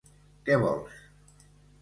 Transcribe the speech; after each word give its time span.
Que 0.47 0.57
vols? 0.63 0.97